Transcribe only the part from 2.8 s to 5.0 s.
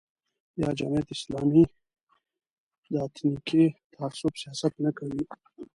د اتنیکي تعصب سیاست نه